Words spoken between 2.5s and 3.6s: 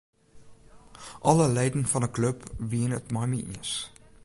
wiene it mei my